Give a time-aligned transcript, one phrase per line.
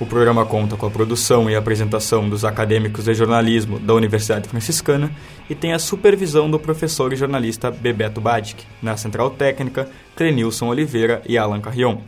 [0.00, 5.10] O programa conta com a produção e apresentação dos acadêmicos de jornalismo da Universidade Franciscana
[5.50, 11.20] e tem a supervisão do professor e jornalista Bebeto Badic, na Central Técnica, Clenilson Oliveira
[11.26, 11.98] e Alan Carrion.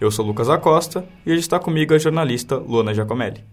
[0.00, 3.44] Eu sou Lucas Acosta e hoje está comigo a jornalista Luana Giacomelli.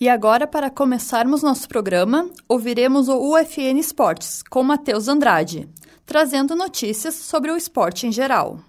[0.00, 5.68] E agora, para começarmos nosso programa, ouviremos o UFN Esportes com Matheus Andrade,
[6.06, 8.60] trazendo notícias sobre o esporte em geral.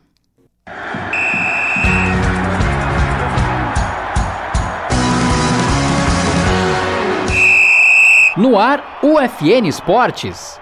[8.42, 10.60] No ar, UFN Esportes.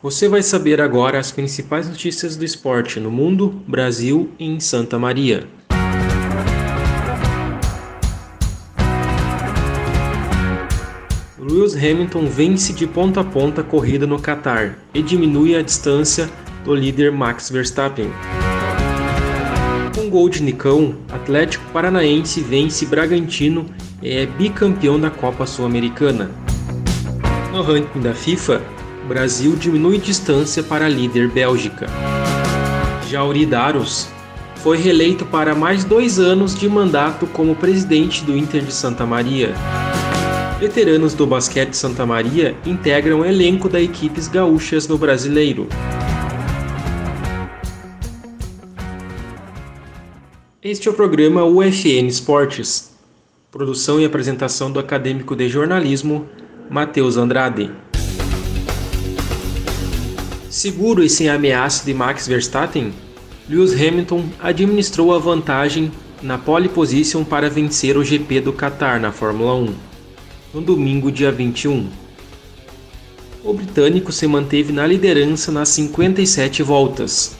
[0.00, 5.00] Você vai saber agora as principais notícias do esporte no mundo, Brasil e em Santa
[5.00, 5.48] Maria.
[11.40, 16.30] Lewis Hamilton vence de ponta a ponta a corrida no Qatar e diminui a distância
[16.64, 18.12] do líder Max Verstappen.
[19.92, 23.66] Com gol de Nicão, Atlético Paranaense vence Bragantino
[24.00, 26.41] e é bicampeão da Copa Sul-Americana.
[27.52, 28.62] No ranking da FIFA,
[29.06, 31.86] Brasil diminui distância para a líder Bélgica.
[33.10, 34.08] Jauri Daros
[34.56, 39.52] foi reeleito para mais dois anos de mandato como presidente do Inter de Santa Maria.
[40.58, 45.68] Veteranos do basquete Santa Maria integram o elenco da equipes gaúchas no Brasileiro.
[50.62, 52.96] Este é o programa UFN Esportes.
[53.50, 56.26] Produção e apresentação do acadêmico de jornalismo
[56.72, 57.70] Matheus Andrade.
[60.48, 62.94] Seguro e sem ameaça de Max Verstappen,
[63.46, 69.12] Lewis Hamilton administrou a vantagem na pole position para vencer o GP do Qatar na
[69.12, 69.74] Fórmula 1
[70.54, 71.90] no domingo, dia 21.
[73.44, 77.36] O britânico se manteve na liderança nas 57 voltas.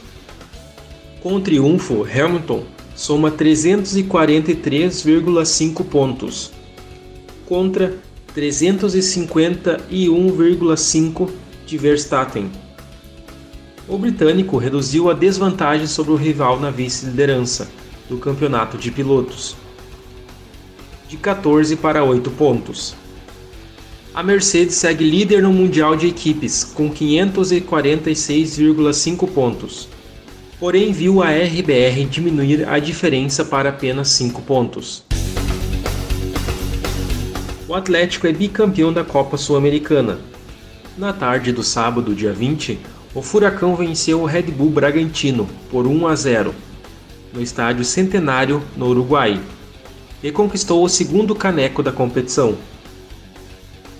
[1.23, 2.65] Com o triunfo, Hamilton
[2.95, 6.53] soma 343,5 pontos,
[7.47, 11.31] contra 351,5
[11.67, 12.51] de Verstappen.
[13.87, 17.71] O britânico reduziu a desvantagem sobre o rival na vice-liderança
[18.09, 19.55] do campeonato de pilotos,
[21.09, 22.97] de 14 para 8 pontos.
[24.15, 29.87] A Mercedes segue líder no Mundial de Equipes, com 546,5 pontos.
[30.61, 35.03] Porém, viu a RBR diminuir a diferença para apenas 5 pontos.
[37.73, 40.19] O Atlético é bicampeão da Copa Sul-Americana.
[40.99, 42.79] Na tarde do sábado, dia 20,
[43.15, 46.55] o Furacão venceu o Red Bull Bragantino por 1 a 0
[47.33, 49.41] no estádio Centenário, no Uruguai,
[50.23, 52.59] e conquistou o segundo caneco da competição.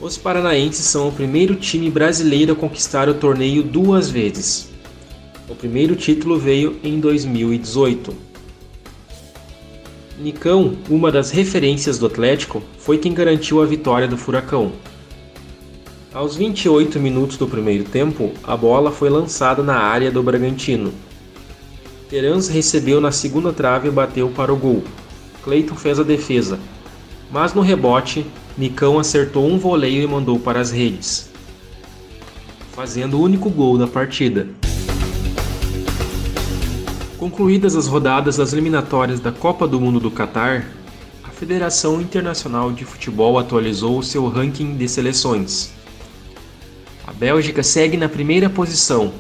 [0.03, 4.69] Os paranaenses são o primeiro time brasileiro a conquistar o torneio duas vezes.
[5.49, 8.32] O primeiro título veio em 2018.
[10.23, 14.71] Nicão, uma das referências do Atlético, foi quem garantiu a vitória do Furacão.
[16.15, 20.93] Aos 28 minutos do primeiro tempo, a bola foi lançada na área do Bragantino.
[22.09, 24.85] Terans recebeu na segunda trave e bateu para o gol.
[25.43, 26.61] Cleiton fez a defesa,
[27.29, 28.25] mas no rebote,
[28.57, 31.31] Nicão acertou um voleio e mandou para as redes,
[32.71, 34.47] fazendo o único gol da partida.
[37.23, 40.67] Concluídas as rodadas das eliminatórias da Copa do Mundo do Catar,
[41.23, 45.73] a Federação Internacional de Futebol atualizou seu ranking de seleções.
[47.07, 49.13] A Bélgica segue na primeira posição,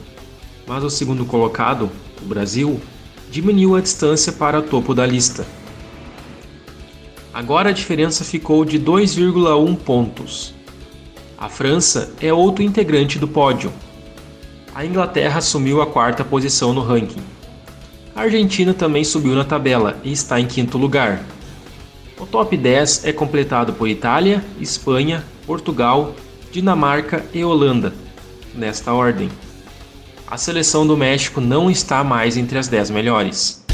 [0.66, 1.88] mas o segundo colocado,
[2.20, 2.80] o Brasil,
[3.30, 5.46] diminuiu a distância para o topo da lista.
[7.32, 10.52] Agora a diferença ficou de 2,1 pontos.
[11.38, 13.72] A França é outro integrante do pódio.
[14.74, 17.22] A Inglaterra assumiu a quarta posição no ranking.
[18.14, 21.24] A Argentina também subiu na tabela e está em quinto lugar.
[22.18, 26.14] O top 10 é completado por Itália, Espanha, Portugal,
[26.52, 27.94] Dinamarca e Holanda,
[28.54, 29.30] nesta ordem.
[30.26, 33.64] A seleção do México não está mais entre as 10 melhores.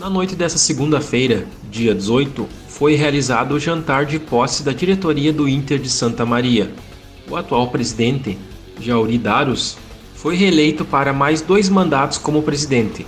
[0.00, 5.46] Na noite dessa segunda-feira, dia 18, foi realizado o jantar de posse da diretoria do
[5.46, 6.72] Inter de Santa Maria.
[7.28, 8.38] O atual presidente,
[8.80, 9.76] Jauri Daros,
[10.16, 13.06] foi reeleito para mais dois mandatos como presidente.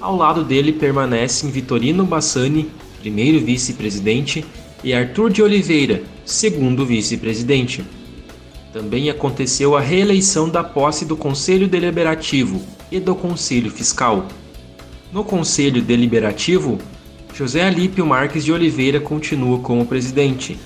[0.00, 2.70] Ao lado dele permanecem Vitorino Bassani,
[3.00, 4.44] primeiro vice-presidente,
[4.82, 7.84] e Arthur de Oliveira, segundo vice-presidente.
[8.72, 12.60] Também aconteceu a reeleição da posse do Conselho Deliberativo
[12.92, 14.26] e do Conselho Fiscal.
[15.12, 16.78] No Conselho Deliberativo,
[17.34, 20.58] José Alípio Marques de Oliveira continua como presidente,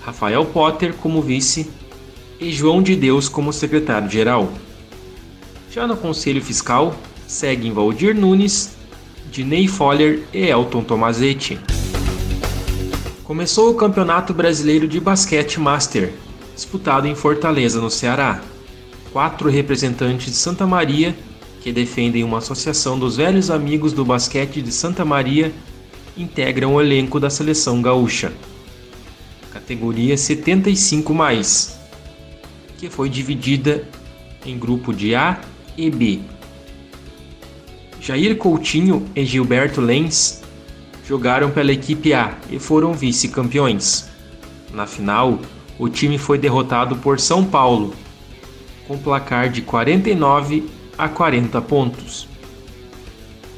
[0.00, 1.70] Rafael Potter como vice
[2.40, 4.50] e João de Deus como secretário-geral.
[5.70, 6.96] Já no Conselho Fiscal,
[7.28, 8.72] seguem Valdir Nunes,
[9.30, 11.60] Dinei Foller e Elton Tomazetti.
[13.22, 16.12] Começou o Campeonato Brasileiro de Basquete Master,
[16.56, 18.42] disputado em Fortaleza, no Ceará.
[19.12, 21.16] Quatro representantes de Santa Maria,
[21.60, 25.52] que defendem uma associação dos velhos amigos do basquete de Santa Maria,
[26.16, 28.32] integram o elenco da seleção gaúcha.
[29.52, 31.78] Categoria 75 mais,
[32.76, 33.86] que foi dividida
[34.44, 35.40] em grupo de A
[35.76, 36.20] e B.
[38.00, 40.42] Jair Coutinho e Gilberto Lenz
[41.06, 44.08] jogaram pela equipe A e foram vice-campeões.
[44.72, 45.38] Na final,
[45.78, 47.94] o time foi derrotado por São Paulo,
[48.86, 52.28] com placar de 49 a 40 pontos.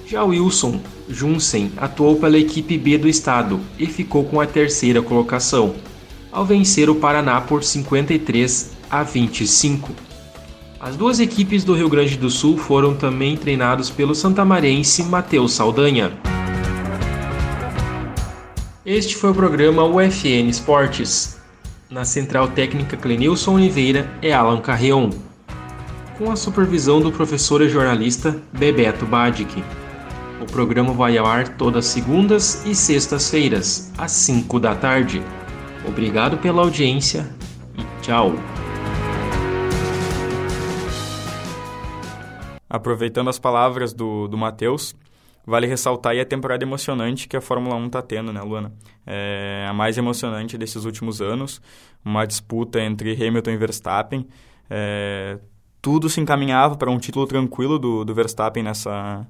[0.06, 5.74] Já Wilson Junsen atuou pela equipe B do estado e ficou com a terceira colocação,
[6.30, 10.11] ao vencer o Paraná por 53 a 25.
[10.82, 16.10] As duas equipes do Rio Grande do Sul foram também treinados pelo santamarense Matheus Saldanha.
[18.84, 21.38] Este foi o programa UFN Esportes.
[21.88, 25.10] Na central técnica Clenilson Oliveira e Alan Carreon.
[26.18, 29.62] Com a supervisão do professor e jornalista Bebeto Badic.
[30.40, 35.22] O programa vai ao ar todas segundas e sextas-feiras, às 5 da tarde.
[35.86, 37.30] Obrigado pela audiência
[37.78, 38.34] e tchau!
[42.72, 44.94] Aproveitando as palavras do, do Matheus,
[45.44, 48.72] Vale ressaltar aí a temporada emocionante que a Fórmula 1 está tendo, né, Luana?
[49.04, 51.60] É a mais emocionante desses últimos anos,
[52.04, 54.26] uma disputa entre Hamilton e Verstappen.
[54.70, 55.40] É,
[55.80, 59.26] tudo se encaminhava para um título tranquilo do, do Verstappen nessa,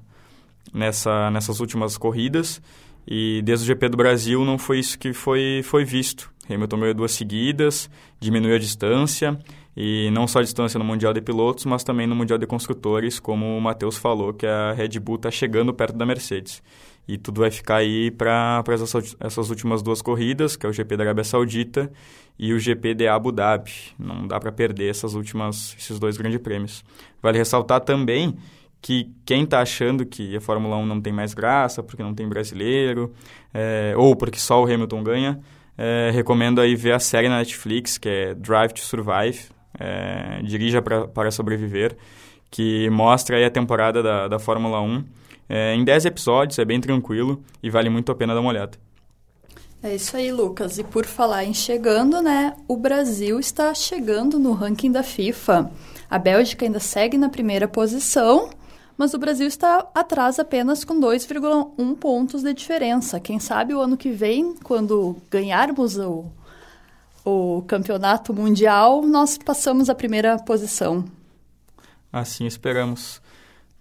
[0.71, 2.61] nessa, nessas últimas corridas.
[3.07, 6.31] E desde o GP do Brasil não foi isso que foi, foi visto.
[6.47, 9.37] Hamilton ganhou duas seguidas, diminuiu a distância,
[9.75, 13.19] e não só a distância no Mundial de Pilotos, mas também no Mundial de Construtores,
[13.19, 16.61] como o Matheus falou, que a Red Bull está chegando perto da Mercedes.
[17.07, 20.95] E tudo vai ficar aí para essas, essas últimas duas corridas, que é o GP
[20.95, 21.91] da Arábia Saudita
[22.39, 23.71] e o GP de Abu Dhabi.
[23.99, 26.83] Não dá para perder essas últimas, esses dois grandes prêmios.
[27.21, 28.35] Vale ressaltar também
[28.81, 32.27] que quem está achando que a Fórmula 1 não tem mais graça, porque não tem
[32.27, 33.13] brasileiro,
[33.53, 35.39] é, ou porque só o Hamilton ganha,
[35.77, 40.81] é, recomendo aí ver a série na Netflix, que é Drive to Survive, é, Dirija
[40.81, 41.95] pra, para Sobreviver,
[42.49, 45.03] que mostra aí a temporada da, da Fórmula 1
[45.49, 48.77] é, em 10 episódios, é bem tranquilo e vale muito a pena dar uma olhada.
[49.81, 50.77] É isso aí, Lucas.
[50.77, 52.55] E por falar em chegando, né?
[52.69, 55.69] O Brasil está chegando no ranking da FIFA.
[56.09, 58.49] A Bélgica ainda segue na primeira posição,
[58.97, 63.19] mas o Brasil está atrás apenas com 2,1 pontos de diferença.
[63.19, 66.31] Quem sabe o ano que vem, quando ganharmos o,
[67.25, 71.05] o campeonato mundial, nós passamos a primeira posição.
[72.11, 73.21] Assim esperamos.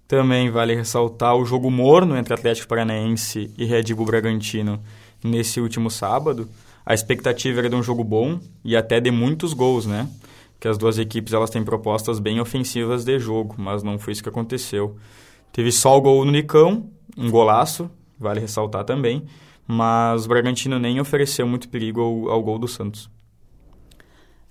[0.07, 4.81] Também vale ressaltar o jogo morno entre Atlético Paranaense e Red Bull Bragantino
[5.25, 6.49] nesse último sábado.
[6.85, 10.09] A expectativa era de um jogo bom e até de muitos gols, né?
[10.61, 14.23] Que as duas equipes elas têm propostas bem ofensivas de jogo, mas não foi isso
[14.23, 14.97] que aconteceu.
[15.53, 19.25] Teve só o gol no Nicão, um golaço, vale ressaltar também,
[19.67, 23.11] mas o Bragantino nem ofereceu muito perigo ao, ao gol do Santos.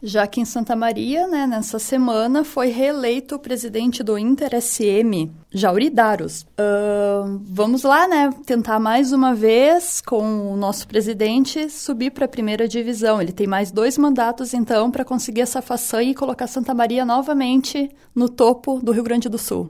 [0.03, 5.29] Já que em Santa Maria, né, nessa semana, foi reeleito o presidente do Inter SM,
[5.51, 6.41] Jauri Daros.
[6.41, 12.27] Uh, vamos lá, né, tentar mais uma vez com o nosso presidente subir para a
[12.27, 13.22] primeira divisão.
[13.22, 17.89] Ele tem mais dois mandatos, então, para conseguir essa façanha e colocar Santa Maria novamente
[18.15, 19.70] no topo do Rio Grande do Sul.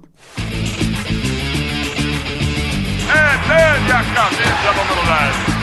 [3.09, 5.61] É dele a cabeça, número 10.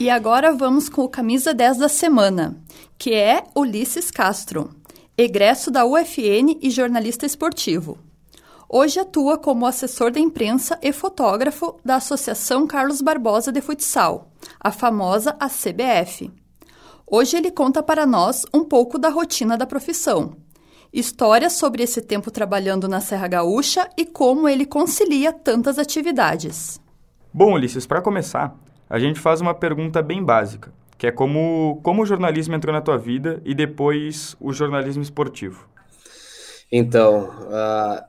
[0.00, 2.56] E agora vamos com o camisa 10 da semana,
[2.96, 4.70] que é Ulisses Castro,
[5.14, 7.98] egresso da UFN e jornalista esportivo.
[8.66, 14.72] Hoje atua como assessor da imprensa e fotógrafo da Associação Carlos Barbosa de Futsal, a
[14.72, 16.32] famosa ACBF.
[17.06, 20.34] Hoje ele conta para nós um pouco da rotina da profissão,
[20.90, 26.80] histórias sobre esse tempo trabalhando na Serra Gaúcha e como ele concilia tantas atividades.
[27.34, 28.56] Bom, Ulisses, para começar,
[28.90, 32.80] a gente faz uma pergunta bem básica, que é como, como o jornalismo entrou na
[32.80, 35.68] tua vida e depois o jornalismo esportivo.
[36.72, 38.04] Então, uh,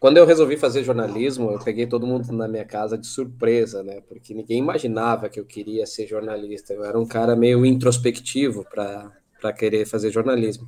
[0.00, 4.00] quando eu resolvi fazer jornalismo, eu peguei todo mundo na minha casa de surpresa, né?
[4.08, 6.72] Porque ninguém imaginava que eu queria ser jornalista.
[6.72, 10.66] Eu era um cara meio introspectivo para querer fazer jornalismo.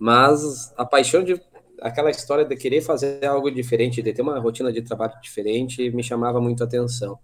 [0.00, 1.40] Mas a paixão de
[1.80, 6.02] aquela história de querer fazer algo diferente, de ter uma rotina de trabalho diferente, me
[6.02, 7.18] chamava muito a atenção.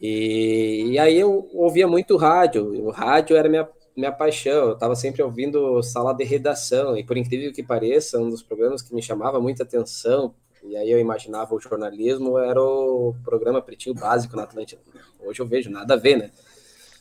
[0.00, 2.84] E, e aí eu ouvia muito rádio.
[2.84, 4.68] O rádio era minha minha paixão.
[4.68, 8.82] Eu estava sempre ouvindo sala de redação, e por incrível que pareça, um dos programas
[8.82, 13.94] que me chamava muita atenção, e aí eu imaginava o jornalismo, era o programa Pretinho
[13.94, 14.80] Básico na Atlântida.
[15.20, 16.30] Hoje eu vejo nada a ver, né?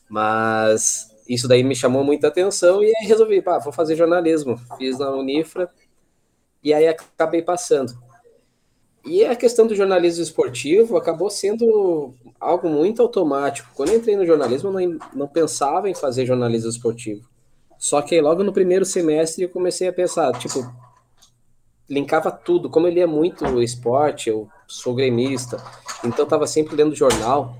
[0.09, 4.59] Mas isso daí me chamou muita atenção, e aí resolvi, pá, vou fazer jornalismo.
[4.77, 5.71] Fiz na Unifra,
[6.63, 7.93] e aí acabei passando.
[9.05, 13.69] E a questão do jornalismo esportivo acabou sendo algo muito automático.
[13.75, 17.27] Quando eu entrei no jornalismo, eu não, não pensava em fazer jornalismo esportivo.
[17.77, 20.65] Só que logo no primeiro semestre eu comecei a pensar, tipo,
[21.89, 22.69] linkava tudo.
[22.69, 25.61] Como eu lia muito esporte, eu sou gremista,
[26.01, 27.57] então estava sempre lendo jornal.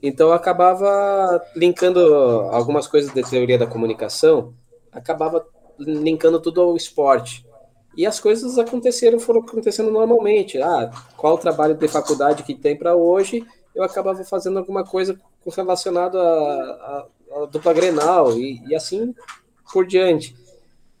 [0.00, 2.00] Então eu acabava linkando
[2.52, 4.54] algumas coisas da teoria da comunicação,
[4.92, 5.44] acabava
[5.76, 7.44] linkando tudo ao esporte.
[7.98, 10.62] E as coisas aconteceram, foram acontecendo normalmente.
[10.62, 13.44] Ah, qual o trabalho de faculdade que tem para hoje?
[13.74, 17.06] Eu acabava fazendo alguma coisa relacionada à,
[17.50, 19.12] dupla Grenal e, e, assim
[19.72, 20.36] por diante.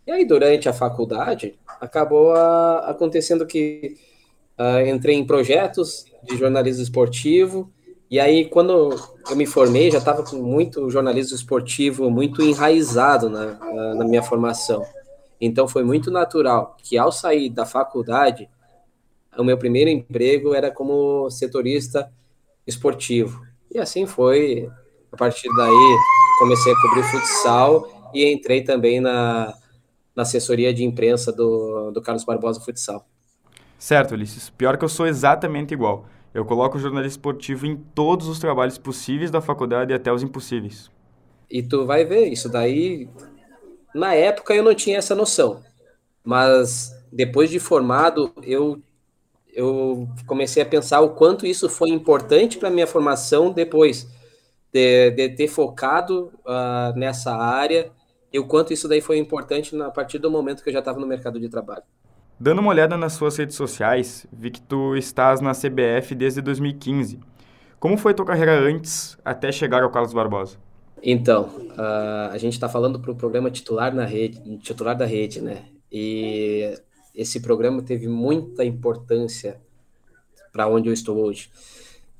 [0.08, 3.96] E aí, durante a faculdade, acabou a, acontecendo que
[4.58, 7.72] uh, entrei em projetos de jornalismo esportivo.
[8.10, 8.90] E aí, quando
[9.30, 13.54] eu me formei, já estava com muito jornalismo esportivo muito enraizado na,
[13.94, 14.84] na minha formação.
[15.40, 18.48] Então foi muito natural que ao sair da faculdade,
[19.36, 22.10] o meu primeiro emprego era como setorista
[22.66, 23.40] esportivo.
[23.72, 24.68] E assim foi.
[25.10, 25.96] A partir daí
[26.38, 29.54] comecei a cobrir futsal e entrei também na,
[30.14, 33.06] na assessoria de imprensa do, do Carlos Barbosa Futsal.
[33.78, 34.50] Certo, Ulisses.
[34.50, 36.04] Pior que eu sou exatamente igual.
[36.34, 40.22] Eu coloco o jornalismo esportivo em todos os trabalhos possíveis da faculdade e até os
[40.22, 40.90] impossíveis.
[41.50, 43.08] E tu vai ver, isso daí
[43.98, 45.62] na época eu não tinha essa noção,
[46.24, 48.80] mas depois de formado eu
[49.54, 54.08] eu comecei a pensar o quanto isso foi importante para minha formação depois
[54.72, 57.90] de, de ter focado uh, nessa área
[58.32, 60.78] e o quanto isso daí foi importante na, a partir do momento que eu já
[60.78, 61.82] estava no mercado de trabalho.
[62.38, 67.18] Dando uma olhada nas suas redes sociais, vi que tu estás na CBF desde 2015.
[67.80, 70.56] Como foi tua carreira antes até chegar ao Carlos Barbosa?
[71.02, 75.40] Então, uh, a gente está falando para o programa titular na rede, titular da rede,
[75.40, 75.64] né?
[75.90, 76.78] E
[77.14, 79.60] esse programa teve muita importância
[80.52, 81.50] para onde eu estou hoje.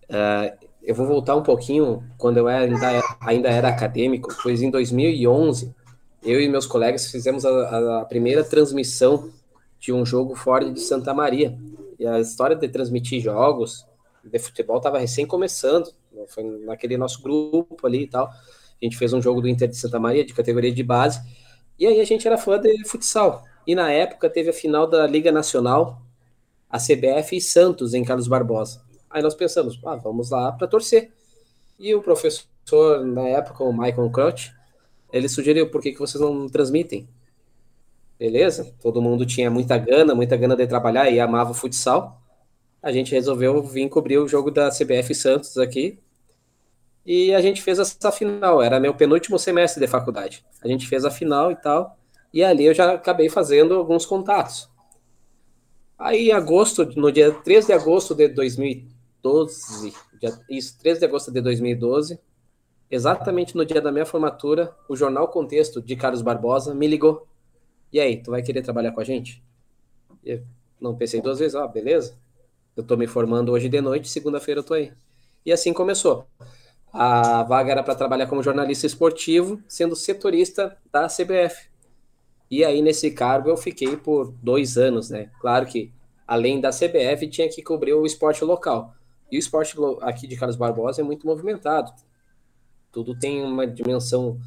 [0.05, 5.75] Uh, eu vou voltar um pouquinho quando eu ainda, ainda era acadêmico, pois em 2011
[6.23, 9.31] eu e meus colegas fizemos a, a primeira transmissão
[9.79, 11.57] de um jogo fora de Santa Maria.
[11.99, 13.87] E a história de transmitir jogos
[14.25, 15.93] de futebol estava recém começando,
[16.29, 18.31] foi naquele nosso grupo ali e tal.
[18.81, 21.21] A gente fez um jogo do Inter de Santa Maria, de categoria de base,
[21.79, 23.45] e aí a gente era fã de futsal.
[23.67, 26.01] E na época teve a final da Liga Nacional,
[26.71, 28.83] a CBF e Santos, em Carlos Barbosa.
[29.11, 31.11] Aí nós pensamos, ah, vamos lá para torcer.
[31.79, 34.53] E o professor, na época, o Michael Crouch,
[35.13, 37.09] ele sugeriu, por que, que vocês não transmitem?
[38.19, 38.75] Beleza?
[38.81, 42.21] Todo mundo tinha muita gana, muita gana de trabalhar e amava futsal.
[42.83, 45.99] A gente resolveu vir cobrir o jogo da CBF Santos aqui
[47.11, 50.45] e a gente fez essa final, era meu penúltimo semestre de faculdade.
[50.63, 51.97] A gente fez a final e tal,
[52.35, 54.69] e ali eu já acabei fazendo alguns contatos.
[55.99, 61.33] Aí em agosto, no dia 3 de agosto de 2012, dia, isso, 3 de agosto
[61.33, 62.21] de 2012,
[62.91, 67.27] exatamente no dia da minha formatura, o jornal Contexto de Carlos Barbosa me ligou.
[67.91, 69.43] E aí, tu vai querer trabalhar com a gente?
[70.23, 70.43] Eu
[70.79, 72.19] não pensei duas vezes, ó, beleza.
[72.77, 74.93] Eu tô me formando hoje de noite, segunda-feira eu tô aí.
[75.47, 76.27] E assim começou.
[76.93, 81.69] A vaga era para trabalhar como jornalista esportivo, sendo setorista da CBF.
[82.51, 85.31] E aí, nesse cargo, eu fiquei por dois anos, né?
[85.41, 85.93] Claro que,
[86.27, 88.95] além da CBF, tinha que cobrir o esporte local.
[89.31, 91.93] E o esporte aqui de Carlos Barbosa é muito movimentado.
[92.91, 94.39] Tudo tem uma dimensão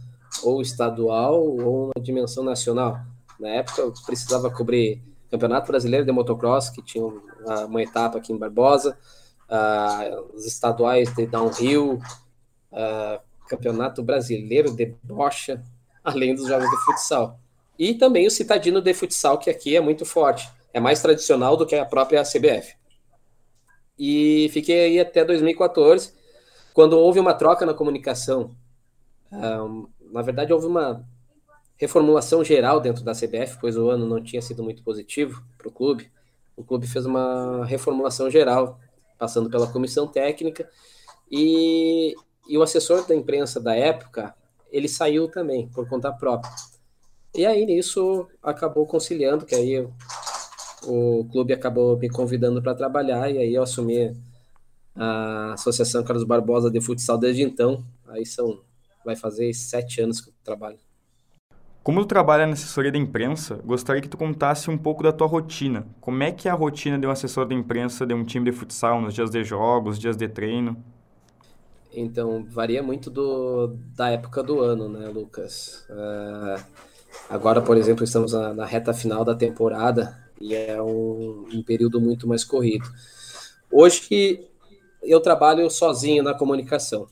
[0.43, 2.99] ou estadual ou uma dimensão nacional.
[3.39, 8.37] Na época, eu precisava cobrir Campeonato Brasileiro de Motocross, que tinha uma etapa aqui em
[8.37, 8.97] Barbosa,
[9.49, 11.99] uh, os estaduais de downhill,
[12.71, 15.63] uh, Campeonato Brasileiro de Bocha,
[16.03, 17.39] além dos jogos de futsal.
[17.77, 20.49] E também o Citadino de Futsal, que aqui é muito forte.
[20.73, 22.75] É mais tradicional do que a própria CBF.
[23.97, 26.13] E fiquei aí até 2014,
[26.73, 28.55] quando houve uma troca na comunicação.
[29.31, 31.05] Um, na verdade, houve uma
[31.77, 35.71] reformulação geral dentro da CBF, pois o ano não tinha sido muito positivo para o
[35.71, 36.11] clube.
[36.55, 38.79] o clube fez uma reformulação geral,
[39.17, 40.69] passando pela comissão técnica,
[41.31, 42.13] e,
[42.51, 44.35] e o assessor da imprensa da época,
[44.69, 46.51] ele saiu também, por conta própria.
[47.33, 49.87] E aí, nisso, acabou conciliando, que aí
[50.83, 54.13] o clube acabou me convidando para trabalhar, e aí eu assumi
[54.93, 57.85] a Associação Carlos Barbosa de Futsal desde então.
[58.09, 58.59] Aí são,
[59.05, 60.79] vai fazer sete anos que eu trabalho.
[61.81, 65.25] Como tu trabalha na assessoria da imprensa, gostaria que tu contasse um pouco da tua
[65.25, 65.87] rotina.
[66.01, 68.51] Como é que é a rotina de um assessor da imprensa de um time de
[68.51, 70.75] futsal nos dias de jogos, dias de treino?
[71.93, 75.85] Então, varia muito do, da época do ano, né, Lucas?
[75.89, 76.63] Uh,
[77.29, 81.99] agora, por exemplo, estamos na, na, reta final da temporada e é um, um período
[81.99, 82.89] muito mais corrido.
[83.69, 84.47] Hoje,
[85.03, 87.07] eu trabalho sozinho na comunicação.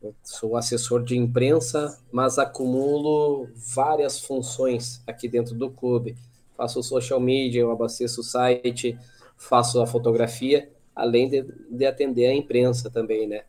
[0.00, 6.16] Eu sou assessor de imprensa, mas acumulo várias funções aqui dentro do clube.
[6.56, 8.98] Faço social media, eu abasteço o site,
[9.36, 13.42] faço a fotografia, além de, de atender a imprensa também, né?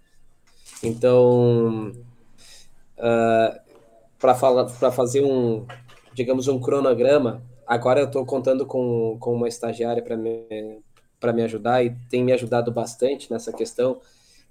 [0.84, 1.92] Então,
[2.98, 3.60] uh,
[4.20, 5.66] para fazer um,
[6.14, 10.82] digamos, um cronograma, agora eu estou contando com, com uma estagiária para me,
[11.20, 14.00] para me ajudar e tem me ajudado bastante nessa questão.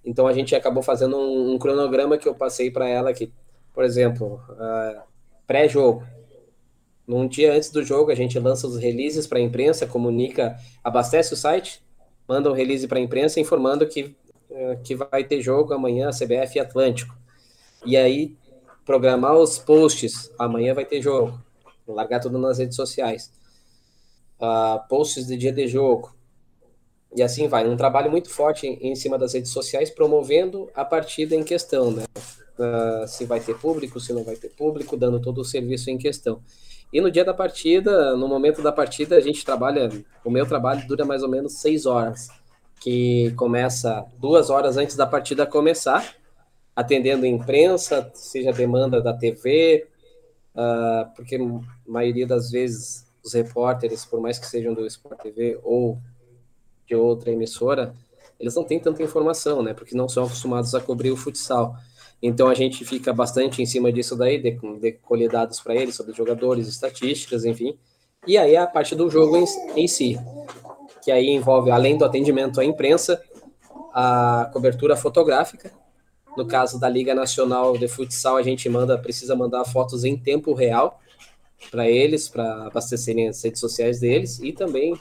[0.04, 3.32] Então a gente acabou fazendo um, um cronograma que eu passei para ela que,
[3.74, 5.02] por exemplo, uh,
[5.46, 6.02] pré-jogo.
[7.06, 11.32] Num dia antes do jogo, a gente lança os releases para a imprensa, comunica, abastece
[11.32, 11.82] o site,
[12.28, 14.14] manda um release para a imprensa informando que,
[14.84, 17.16] que vai ter jogo amanhã, CBF Atlântico.
[17.84, 18.36] E aí,
[18.84, 21.38] programar os posts, amanhã vai ter jogo,
[21.86, 23.30] largar tudo nas redes sociais.
[24.40, 26.14] Uh, posts de dia de jogo,
[27.14, 30.84] e assim vai, um trabalho muito forte em, em cima das redes sociais, promovendo a
[30.84, 32.04] partida em questão, né?
[32.58, 35.98] Uh, se vai ter público, se não vai ter público, dando todo o serviço em
[35.98, 36.42] questão.
[36.92, 39.90] E no dia da partida, no momento da partida, a gente trabalha,
[40.24, 42.28] o meu trabalho dura mais ou menos seis horas,
[42.80, 46.14] que começa duas horas antes da partida começar,
[46.74, 49.86] atendendo imprensa, seja demanda da TV,
[50.54, 55.20] uh, ah, porque a maioria das vezes os repórteres, por mais que sejam do Sport
[55.20, 55.98] TV ou
[56.86, 57.94] de outra emissora,
[58.38, 59.74] eles não têm tanta informação, né?
[59.74, 61.76] Porque não são acostumados a cobrir o futsal.
[62.22, 65.94] Então a gente fica bastante em cima disso daí, de, de colher dados para eles
[65.94, 67.76] sobre jogadores, estatísticas, enfim.
[68.26, 69.44] E aí a parte do jogo em,
[69.76, 70.18] em, si,
[71.02, 73.22] que aí envolve, além do atendimento à imprensa,
[73.92, 75.72] a cobertura fotográfica.
[76.36, 80.54] No caso da Liga Nacional de Futsal, a gente manda, precisa mandar fotos em tempo
[80.54, 81.00] real
[81.70, 84.96] para eles, para abastecerem as redes sociais deles e também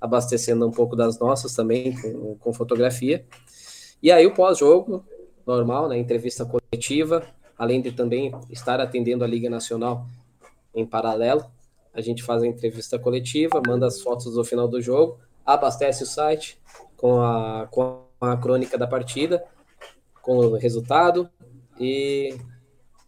[0.00, 3.26] abastecendo um pouco das nossas também com, com fotografia.
[4.00, 5.04] E aí o pós-jogo,
[5.44, 10.06] normal, né, entrevista coletiva, além de também estar atendendo a Liga Nacional
[10.72, 11.44] em paralelo,
[11.92, 15.18] a gente faz a entrevista coletiva, manda as fotos do final do jogo,
[15.54, 16.60] abastece o site
[16.94, 19.42] com a, com a crônica da partida,
[20.20, 21.30] com o resultado
[21.80, 22.36] e,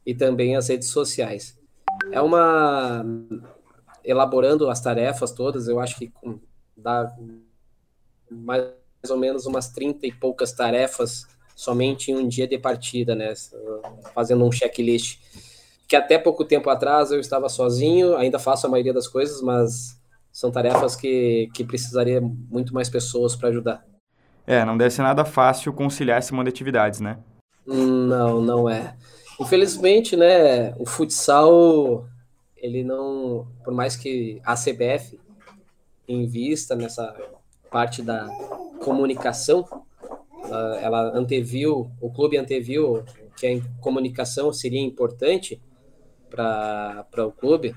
[0.07, 1.59] e também as redes sociais.
[2.11, 3.05] É uma
[4.03, 6.11] elaborando as tarefas todas, eu acho que
[6.75, 7.15] dá
[8.31, 8.65] mais
[9.11, 13.35] ou menos umas 30 e poucas tarefas somente em um dia de partida, né?
[14.15, 15.21] Fazendo um checklist.
[15.87, 20.00] Que até pouco tempo atrás eu estava sozinho, ainda faço a maioria das coisas, mas
[20.41, 23.85] são tarefas que, que precisaria muito mais pessoas para ajudar.
[24.47, 27.19] É, não deve ser nada fácil conciliar esse monte de atividades, né?
[27.67, 28.97] Não, não é.
[29.39, 32.07] Infelizmente, né, o futsal,
[32.57, 35.21] ele não, por mais que a CBF
[36.09, 37.15] em vista nessa
[37.71, 38.27] parte da
[38.83, 39.67] comunicação.
[40.81, 43.05] ela anteviu, o clube anteviu
[43.37, 45.61] que a comunicação seria importante
[46.31, 47.75] para o clube,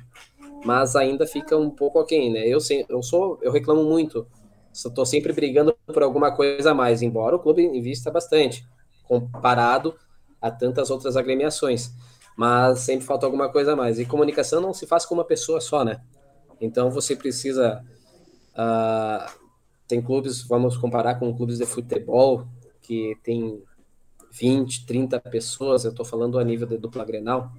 [0.63, 2.47] mas ainda fica um pouco aquém, né?
[2.47, 4.27] Eu, eu sou, eu reclamo muito,
[4.71, 8.65] estou sempre brigando por alguma coisa a mais, embora o clube invista bastante,
[9.03, 9.95] comparado
[10.41, 11.91] a tantas outras agremiações,
[12.37, 13.99] mas sempre falta alguma coisa a mais.
[13.99, 16.01] E comunicação não se faz com uma pessoa só, né?
[16.59, 17.83] Então você precisa
[18.53, 19.27] Uh,
[19.87, 22.47] tem clubes, vamos comparar com clubes de futebol,
[22.81, 23.61] que tem
[24.31, 27.51] 20, 30 pessoas, eu estou falando a nível de dupla Grenal.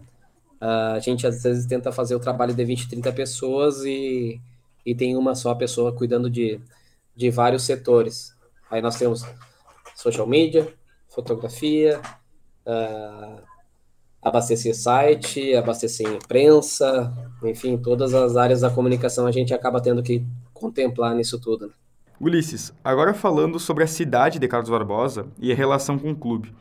[0.60, 4.40] A gente às vezes tenta fazer o trabalho de 20, 30 pessoas e,
[4.84, 6.60] e tem uma só pessoa cuidando de,
[7.14, 8.34] de vários setores.
[8.70, 9.24] Aí nós temos
[9.94, 10.72] social media,
[11.08, 12.00] fotografia,
[12.66, 13.42] uh,
[14.22, 17.12] abastecer site, abastecer imprensa,
[17.42, 21.66] enfim, todas as áreas da comunicação a gente acaba tendo que contemplar nisso tudo.
[21.66, 21.72] Né?
[22.18, 26.54] Ulisses, agora falando sobre a cidade de Carlos Barbosa e a relação com o clube.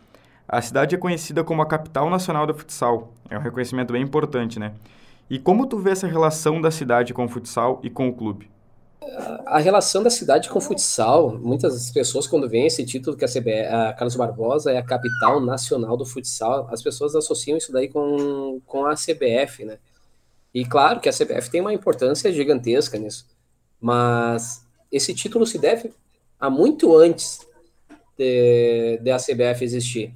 [0.47, 3.13] A cidade é conhecida como a capital nacional do futsal.
[3.29, 4.73] É um reconhecimento bem importante, né?
[5.29, 8.49] E como tu vê essa relação da cidade com o futsal e com o clube?
[9.45, 13.27] a relação da cidade com o futsal, muitas pessoas quando veem esse título que a,
[13.27, 17.87] CBF, a Carlos Barbosa é a capital nacional do futsal, as pessoas associam isso daí
[17.87, 19.77] com, com a CBF, né?
[20.53, 23.25] E claro que a CBF tem uma importância gigantesca nisso,
[23.79, 25.93] mas esse título se deve
[26.39, 27.39] a muito antes
[28.17, 30.13] de, de a CBF existir.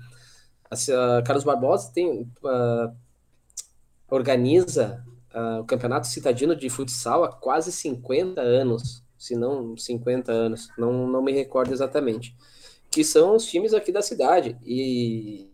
[0.70, 2.96] A, a Carlos Barbosa tem uh,
[4.10, 5.04] organiza
[5.34, 11.08] uh, o Campeonato Citadino de Futsal há quase 50 anos, se não 50 anos, não,
[11.08, 12.36] não me recordo exatamente,
[12.90, 14.58] que são os times aqui da cidade.
[14.66, 15.50] E,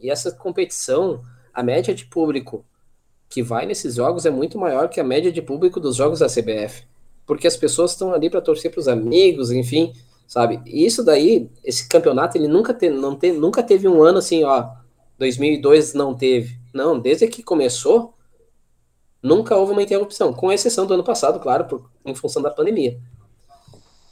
[0.00, 2.64] e essa competição, a média de público
[3.28, 6.26] que vai nesses jogos é muito maior que a média de público dos jogos da
[6.26, 6.84] CBF,
[7.26, 9.92] porque as pessoas estão ali para torcer para os amigos, enfim,
[10.32, 10.62] sabe?
[10.64, 14.42] E isso daí, esse campeonato, ele nunca, te, não te, nunca teve um ano assim,
[14.44, 14.66] ó,
[15.18, 16.58] 2002 não teve.
[16.72, 18.14] Não, desde que começou,
[19.22, 22.98] nunca houve uma interrupção, com exceção do ano passado, claro, por, em função da pandemia.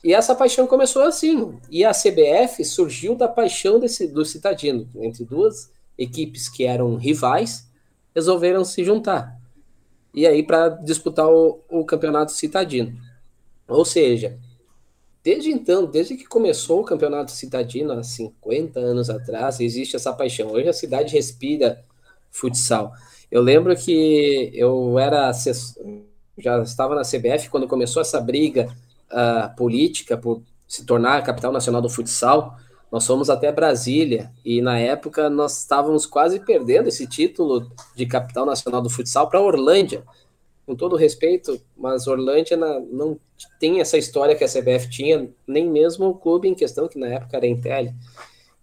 [0.05, 1.59] E essa paixão começou assim.
[1.71, 7.67] E a CBF surgiu da paixão desse, do Citadino, entre duas equipes que eram rivais,
[8.15, 9.41] resolveram se juntar.
[10.13, 12.95] E aí para disputar o, o campeonato Citadino.
[13.67, 14.39] Ou seja,
[15.23, 20.51] desde então, desde que começou o campeonato Citadino, há 50 anos atrás, existe essa paixão.
[20.51, 21.85] Hoje a cidade respira
[22.31, 22.93] futsal.
[23.31, 25.31] Eu lembro que eu era
[26.39, 28.69] já estava na CBF quando começou essa briga
[29.11, 32.57] uh, política por se tornar a capital nacional do futsal.
[32.91, 38.47] Nós fomos até Brasília e na época nós estávamos quase perdendo esse título de capital
[38.47, 40.03] nacional do futsal para Orlândia.
[40.71, 43.19] Com todo respeito, mas Orlândia não
[43.59, 47.09] tem essa história que a CBF tinha, nem mesmo o clube em questão, que na
[47.09, 47.93] época era Intel.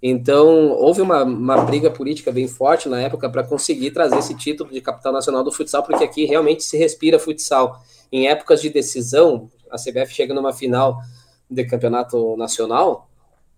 [0.02, 4.72] Então, houve uma, uma briga política bem forte na época para conseguir trazer esse título
[4.72, 7.84] de capital nacional do futsal, porque aqui realmente se respira futsal.
[8.10, 11.02] Em épocas de decisão, a CBF chega numa final
[11.52, 13.10] de campeonato nacional,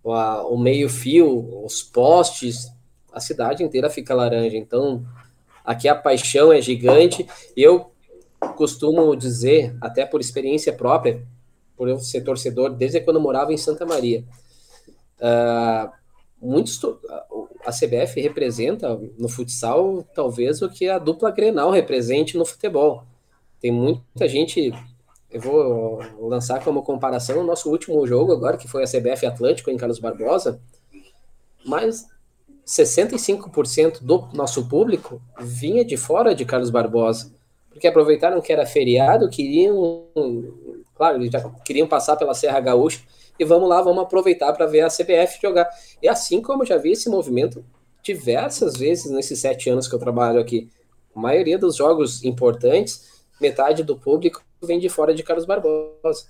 [0.03, 2.71] o meio-fio, os postes,
[3.13, 4.57] a cidade inteira fica laranja.
[4.57, 5.05] Então,
[5.63, 7.27] aqui a paixão é gigante.
[7.55, 7.91] Eu
[8.55, 11.25] costumo dizer, até por experiência própria,
[11.75, 14.23] por eu ser torcedor desde quando eu morava em Santa Maria.
[15.19, 15.91] Uh,
[16.41, 16.79] muitos
[17.65, 23.03] a CBF representa no futsal talvez o que a dupla Grenal represente no futebol.
[23.59, 24.71] Tem muita gente,
[25.29, 25.99] eu vou
[26.29, 29.99] lançar como comparação o nosso último jogo agora, que foi a CBF Atlântico em Carlos
[29.99, 30.61] Barbosa,
[31.65, 32.07] mas
[32.65, 37.33] 65% do nosso público vinha de fora de Carlos Barbosa,
[37.79, 40.05] porque aproveitaram que era feriado, queriam,
[40.93, 42.99] claro, já queriam passar pela Serra Gaúcha
[43.39, 45.69] e vamos lá, vamos aproveitar para ver a CBF jogar.
[46.03, 47.63] E assim como eu já vi esse movimento
[48.03, 50.69] diversas vezes nesses sete anos que eu trabalho aqui,
[51.15, 56.25] a maioria dos jogos importantes, metade do público vem de fora de Carlos Barbosa.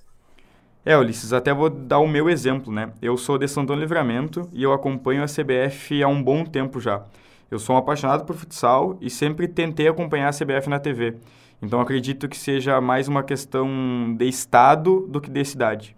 [0.85, 2.93] É, Ulisses, até vou dar o meu exemplo, né?
[3.01, 7.03] Eu sou de Santão Livramento e eu acompanho a CBF há um bom tempo já.
[7.51, 11.15] Eu sou um apaixonado por futsal e sempre tentei acompanhar a CBF na TV.
[11.61, 15.97] Então acredito que seja mais uma questão de estado do que de cidade.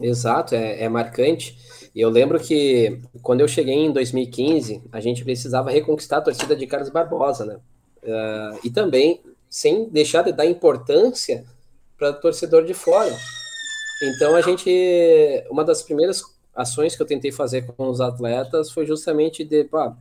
[0.00, 1.56] Exato, é, é marcante.
[1.94, 6.56] E eu lembro que quando eu cheguei em 2015, a gente precisava reconquistar a torcida
[6.56, 7.56] de Carlos Barbosa, né?
[8.02, 11.44] Uh, e também sem deixar de dar importância
[11.96, 13.16] para o torcedor de fora.
[14.02, 14.68] Então a gente,
[15.48, 16.22] uma das primeiras
[16.54, 19.96] ações que eu tentei fazer com os atletas foi justamente de, pá,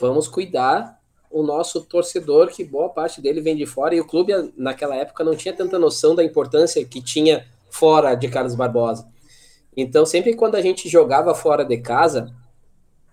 [0.00, 0.98] vamos cuidar
[1.30, 5.22] o nosso torcedor, que boa parte dele vem de fora, e o clube naquela época
[5.22, 9.08] não tinha tanta noção da importância que tinha fora de Carlos Barbosa.
[9.76, 12.34] Então, sempre quando a gente jogava fora de casa,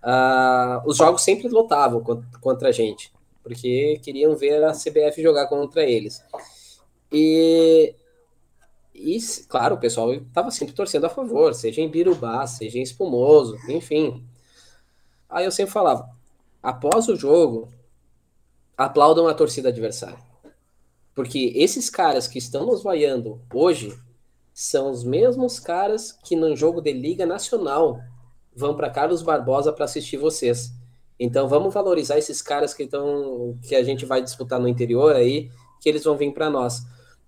[0.02, 2.02] uh, os jogos sempre lotavam
[2.40, 6.20] contra a gente, porque queriam ver a CBF jogar contra eles.
[7.12, 7.94] E,
[8.92, 13.56] e claro, o pessoal estava sempre torcendo a favor, seja em Birubá, seja em Espumoso,
[13.68, 14.24] enfim.
[15.30, 16.17] Aí eu sempre falava,
[16.62, 17.68] após o jogo,
[18.76, 20.18] aplaudam a torcida adversária.
[21.14, 23.98] Porque esses caras que estão nos vaiando hoje,
[24.60, 28.00] são os mesmos caras que no jogo de Liga Nacional
[28.52, 30.72] vão para Carlos Barbosa para assistir vocês.
[31.16, 35.48] Então vamos valorizar esses caras que estão que a gente vai disputar no interior aí,
[35.80, 36.82] que eles vão vir para nós.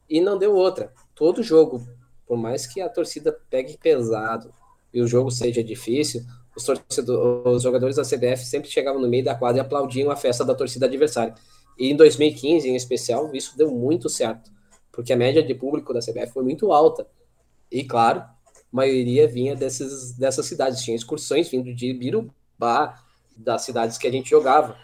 [0.08, 0.92] E não deu outra.
[1.14, 1.86] Todo jogo,
[2.26, 4.52] por mais que a torcida pegue pesado
[4.92, 6.24] e o jogo seja difícil,
[6.56, 6.66] os,
[7.44, 10.54] os jogadores da CBF sempre chegavam no meio da quadra e aplaudiam a festa da
[10.54, 11.34] torcida adversária.
[11.78, 14.50] E em 2015, em especial, isso deu muito certo,
[14.92, 17.06] porque a média de público da CBF foi muito alta.
[17.70, 18.34] E claro, a
[18.70, 20.82] maioria vinha desses, dessas cidades.
[20.82, 22.98] Tinha excursões vindo de Birubá,
[23.36, 24.76] das cidades que a gente jogava.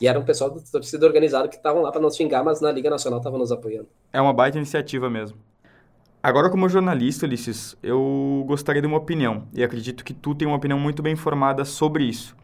[0.00, 2.72] E era um pessoal do torcida organizado que estavam lá para nos xingar, mas na
[2.72, 3.88] Liga Nacional estavam nos apoiando.
[4.12, 5.38] É uma baita iniciativa mesmo.
[6.22, 10.56] Agora, como jornalista, Ulisses, eu gostaria de uma opinião, e acredito que tu tem uma
[10.56, 12.36] opinião muito bem formada sobre isso.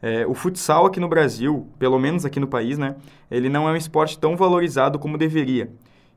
[0.00, 2.94] É, o futsal aqui no Brasil, pelo menos aqui no país, né,
[3.28, 5.68] ele não é um esporte tão valorizado como deveria.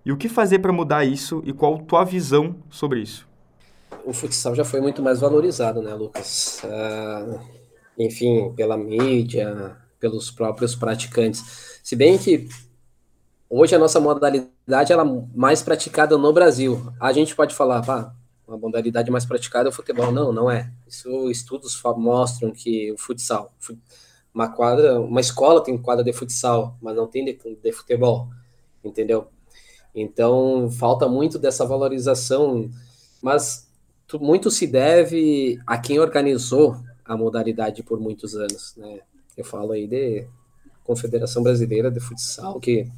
[0.06, 3.28] E o que fazer para mudar isso e qual tua visão sobre isso?
[4.06, 6.62] O futsal já foi muito mais valorizado, né, Lucas?
[6.64, 7.40] Uh,
[7.98, 11.80] enfim, pela mídia, pelos próprios praticantes.
[11.82, 12.48] Se bem que
[13.50, 16.92] hoje a nossa modalidade ela é mais praticada no Brasil.
[17.00, 18.14] A gente pode falar, pá,
[18.48, 20.12] uma modalidade mais praticada é o futebol.
[20.12, 20.72] Não, não é.
[20.88, 23.54] Isso estudos mostram que o futsal,
[24.34, 28.30] uma quadra, uma escola tem quadra de futsal, mas não tem de, de futebol,
[28.84, 29.28] entendeu?
[29.94, 32.70] Então falta muito dessa valorização,
[33.22, 33.68] mas
[34.22, 39.00] muito se deve a quem organizou a modalidade por muitos anos, né?
[39.36, 40.28] Eu falo aí de
[40.84, 42.90] Confederação Brasileira de Futsal, que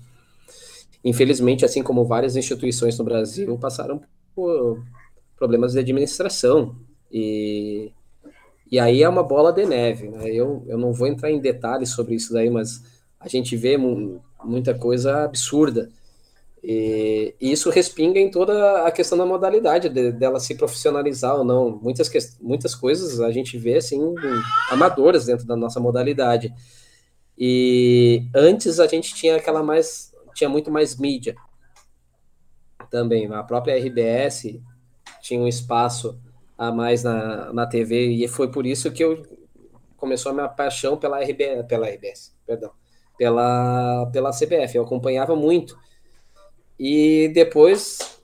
[1.03, 4.01] infelizmente, assim como várias instituições no Brasil, passaram
[4.35, 4.83] por
[5.37, 6.75] problemas de administração.
[7.11, 7.91] E,
[8.71, 10.09] e aí é uma bola de neve.
[10.09, 10.29] Né?
[10.29, 12.83] Eu, eu não vou entrar em detalhes sobre isso daí, mas
[13.19, 13.77] a gente vê
[14.43, 15.89] muita coisa absurda.
[16.63, 21.43] E, e, isso respinga em toda a questão da modalidade, de, dela se profissionalizar ou
[21.43, 21.79] não.
[21.81, 24.13] Muitas, muitas coisas a gente vê assim,
[24.69, 26.53] amadoras dentro da nossa modalidade.
[27.37, 30.13] E antes a gente tinha aquela mais.
[30.33, 31.35] Tinha muito mais mídia
[32.89, 33.31] também.
[33.31, 34.59] A própria RBS
[35.21, 36.19] tinha um espaço
[36.57, 39.25] a mais na, na TV, e foi por isso que eu
[39.95, 42.71] começou a minha paixão pela RBS, pela RBS, perdão,
[43.17, 44.75] pela, pela CBF.
[44.75, 45.77] Eu acompanhava muito
[46.79, 48.21] e depois,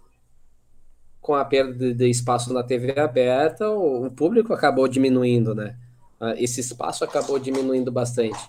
[1.19, 5.77] com a perda de espaço na TV aberta, o, público acabou diminuindo, né?
[6.19, 8.39] Ah, esse espaço acabou diminuindo bastante.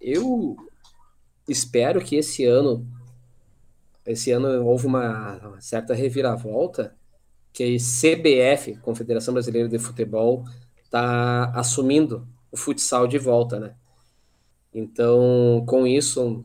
[0.00, 0.56] Eu
[1.48, 2.86] espero que esse ano,
[4.06, 6.94] esse ano houve uma certa reviravolta,
[7.52, 10.44] que a CBF, Confederação Brasileira de Futebol,
[10.84, 13.74] está assumindo o futsal de volta, né?
[14.72, 16.44] Então, com isso,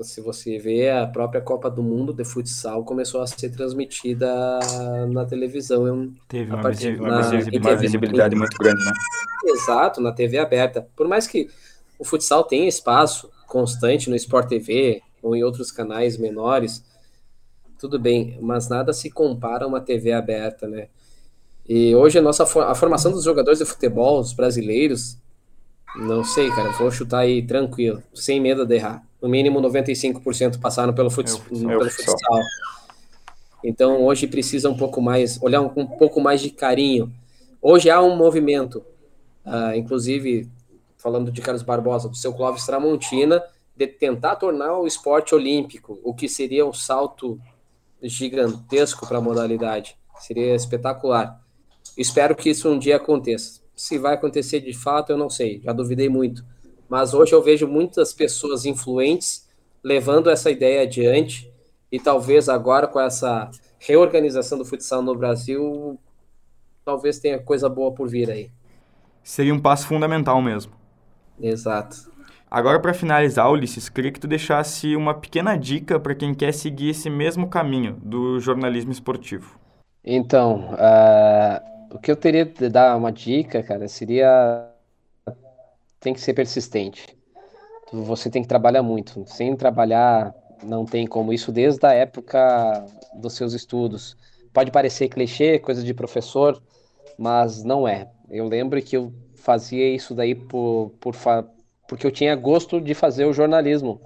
[0.00, 4.28] se você vê, a própria Copa do Mundo de futsal começou a ser transmitida
[5.10, 6.12] na televisão.
[6.28, 8.92] Teve uma, partir, uma, na, uma visibilidade muito grande, né?
[9.46, 10.86] Exato, na TV aberta.
[10.94, 11.48] Por mais que
[11.98, 16.82] o futsal tenha espaço constante no Sport TV ou em outros canais menores,
[17.78, 20.88] tudo bem, mas nada se compara a uma TV aberta, né?
[21.68, 25.18] E hoje a nossa a formação dos jogadores de futebol, os brasileiros,
[25.94, 30.92] não sei, cara, vou chutar aí tranquilo, sem medo de errar no mínimo 95% passaram
[30.92, 32.18] pelo, futs, é pelo futsal.
[32.18, 32.40] futsal.
[33.62, 37.12] Então hoje precisa um pouco mais, olhar um, um pouco mais de carinho.
[37.60, 38.82] Hoje há um movimento,
[39.46, 40.48] uh, inclusive
[41.02, 43.42] falando de Carlos Barbosa, do seu Clóvis Tramontina,
[43.76, 47.40] de tentar tornar o esporte olímpico, o que seria um salto
[48.02, 49.96] gigantesco para a modalidade.
[50.18, 51.40] Seria espetacular.
[51.96, 53.60] Espero que isso um dia aconteça.
[53.74, 56.44] Se vai acontecer de fato, eu não sei, já duvidei muito
[56.92, 59.48] mas hoje eu vejo muitas pessoas influentes
[59.82, 61.50] levando essa ideia adiante
[61.90, 65.98] e talvez agora com essa reorganização do futsal no Brasil,
[66.84, 68.50] talvez tenha coisa boa por vir aí.
[69.24, 70.74] Seria um passo fundamental mesmo.
[71.40, 72.10] Exato.
[72.50, 76.90] Agora, para finalizar, Ulisses, queria que tu deixasse uma pequena dica para quem quer seguir
[76.90, 79.58] esse mesmo caminho do jornalismo esportivo.
[80.04, 84.68] Então, uh, o que eu teria de dar uma dica, cara, seria
[86.02, 87.16] tem que ser persistente.
[87.92, 89.24] Você tem que trabalhar muito.
[89.26, 91.32] Sem trabalhar, não tem como.
[91.32, 94.16] Isso desde a época dos seus estudos.
[94.52, 96.60] Pode parecer clichê, coisa de professor,
[97.16, 98.10] mas não é.
[98.28, 101.14] Eu lembro que eu fazia isso daí por, por
[101.88, 104.00] porque eu tinha gosto de fazer o jornalismo.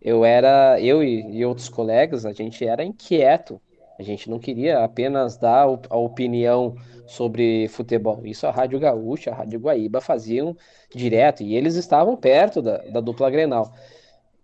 [0.00, 3.60] Eu era, eu e, e outros colegas, a gente era inquieto.
[3.98, 8.20] A gente não queria apenas dar a opinião sobre futebol.
[8.24, 10.56] Isso a Rádio Gaúcha, a Rádio Guaíba faziam
[10.94, 13.72] direto, e eles estavam perto da, da dupla Grenal.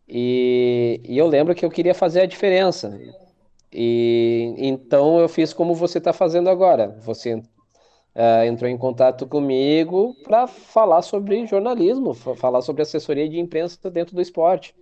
[0.08, 2.98] E, e, eu lembro que eu queria fazer a diferença.
[3.72, 6.88] E então eu fiz como você está fazendo agora.
[7.00, 7.42] Você
[8.14, 14.14] uh, entrou em contato comigo para falar sobre jornalismo, falar sobre assessoria de imprensa dentro
[14.14, 14.74] do esporte.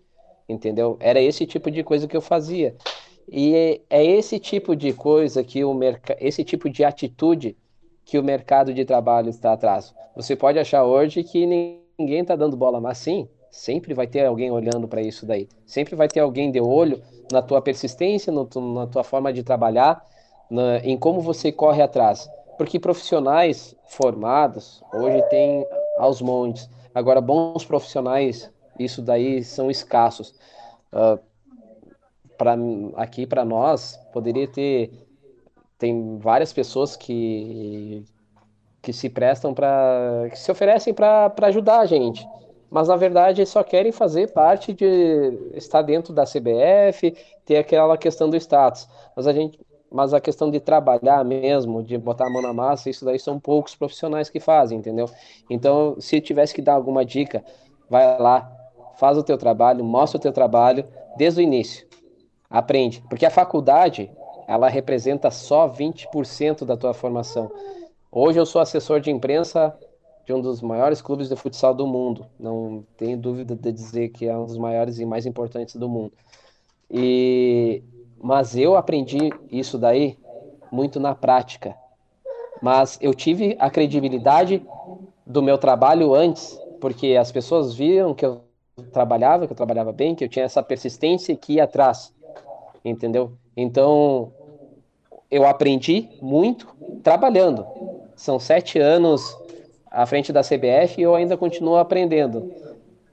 [0.48, 0.96] Entendeu?
[0.98, 2.74] Era esse tipo de coisa que eu fazia.
[3.30, 7.56] E é esse tipo de coisa que o mercado, esse tipo de atitude
[8.04, 9.94] que o mercado de trabalho está atrás.
[10.16, 14.50] Você pode achar hoje que ninguém está dando bola, mas sim, sempre vai ter alguém
[14.50, 15.48] olhando para isso daí.
[15.64, 20.04] Sempre vai ter alguém de olho na tua persistência, no, na tua forma de trabalhar,
[20.50, 22.28] na, em como você corre atrás.
[22.60, 26.68] Porque profissionais formados hoje tem aos montes.
[26.94, 30.34] Agora, bons profissionais, isso daí são escassos.
[30.92, 31.18] Uh,
[32.36, 32.58] pra,
[32.96, 34.92] aqui para nós, poderia ter
[35.78, 38.04] tem várias pessoas que,
[38.82, 40.28] que se prestam para.
[40.30, 42.28] que se oferecem para ajudar a gente.
[42.68, 44.84] Mas na verdade só querem fazer parte de
[45.54, 48.86] estar dentro da CBF, ter aquela questão do status.
[49.16, 49.58] Mas a gente,
[49.90, 53.40] mas a questão de trabalhar mesmo, de botar a mão na massa, isso daí são
[53.40, 55.10] poucos profissionais que fazem, entendeu?
[55.48, 57.44] Então, se tivesse que dar alguma dica,
[57.88, 58.50] vai lá,
[58.96, 61.86] faz o teu trabalho, mostra o teu trabalho desde o início.
[62.48, 64.10] Aprende, porque a faculdade,
[64.46, 67.50] ela representa só 20% da tua formação.
[68.12, 69.76] Hoje eu sou assessor de imprensa
[70.26, 72.26] de um dos maiores clubes de futsal do mundo.
[72.38, 76.12] Não tenho dúvida de dizer que é um dos maiores e mais importantes do mundo.
[76.90, 77.82] E
[78.22, 80.18] mas eu aprendi isso daí
[80.70, 81.74] muito na prática.
[82.62, 84.62] Mas eu tive a credibilidade
[85.26, 88.42] do meu trabalho antes, porque as pessoas viram que eu
[88.92, 92.12] trabalhava, que eu trabalhava bem, que eu tinha essa persistência que ia atrás,
[92.84, 93.32] entendeu?
[93.56, 94.32] Então,
[95.30, 96.66] eu aprendi muito
[97.02, 97.66] trabalhando.
[98.16, 99.36] São sete anos
[99.90, 102.38] à frente da CBF e eu ainda continuo aprendendo.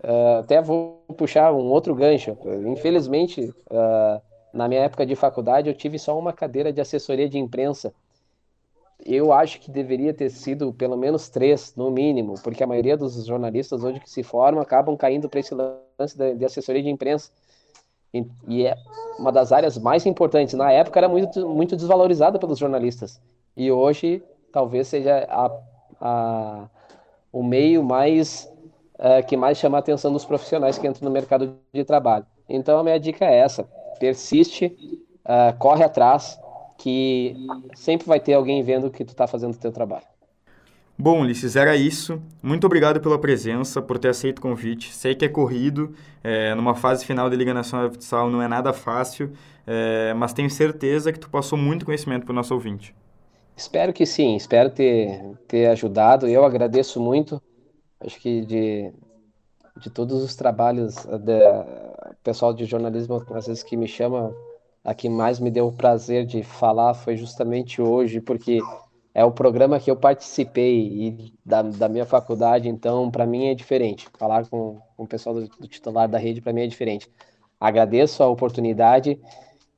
[0.04, 2.38] Uh, até vou puxar um outro gancho.
[2.66, 4.22] Infelizmente, uh,
[4.54, 7.94] na minha época de faculdade, eu tive só uma cadeira de assessoria de imprensa.
[9.06, 13.26] Eu acho que deveria ter sido pelo menos três, no mínimo, porque a maioria dos
[13.26, 17.32] jornalistas hoje que se formam acabam caindo para esse lance de, assessoria de imprensa.
[18.14, 18.76] E, e, é
[19.20, 20.56] uma das áreas mais importantes.
[20.56, 23.22] Na época era muito, muito desvalorizada pelos jornalistas.
[23.56, 25.52] E hoje talvez seja a,
[26.02, 26.70] a,
[27.32, 28.52] o meio mais
[28.96, 32.26] uh, que mais chama a atenção dos profissionais que entram no mercado de trabalho.
[32.50, 34.78] Então a minha dica é essa: persiste,
[35.26, 36.40] uh, corre atrás,
[36.78, 37.36] que
[37.76, 40.06] sempre vai ter alguém vendo que tu está fazendo o teu trabalho.
[41.00, 42.20] Bom, Ulisses, era isso.
[42.42, 44.92] Muito obrigado pela presença, por ter aceito o convite.
[44.92, 48.48] Sei que é corrido, é, numa fase final da Liga Nacional de Futsal não é
[48.48, 49.32] nada fácil,
[49.68, 52.96] é, mas tenho certeza que tu passou muito conhecimento para o nosso ouvinte.
[53.56, 56.28] Espero que sim, espero ter, ter ajudado.
[56.28, 57.40] Eu agradeço muito,
[58.00, 58.92] acho que de,
[59.80, 64.36] de todos os trabalhos da pessoal de jornalismo, às vezes que me chama,
[64.84, 68.60] a que mais me deu o prazer de falar foi justamente hoje, porque
[69.14, 73.56] é o programa que eu participei e da, da minha faculdade, então para mim é
[73.56, 74.08] diferente.
[74.18, 77.10] Falar com, com o pessoal do, do titular da rede para mim é diferente.
[77.60, 79.20] Agradeço a oportunidade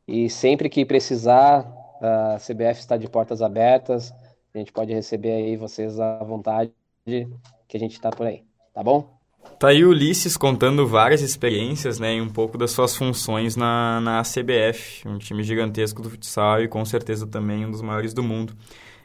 [0.07, 1.71] e sempre que precisar,
[2.01, 4.11] a CBF está de portas abertas.
[4.53, 6.73] A gente pode receber aí vocês à vontade,
[7.05, 8.43] que a gente está por aí.
[8.73, 9.18] Tá bom?
[9.57, 13.99] Tá aí o Ulisses contando várias experiências, né, e um pouco das suas funções na,
[13.99, 18.23] na CBF, um time gigantesco do futsal e com certeza também um dos maiores do
[18.23, 18.53] mundo.